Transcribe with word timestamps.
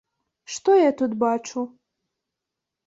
Што 0.53 0.77
я 0.79 0.91
тут 1.03 1.11
бачу? 1.25 1.67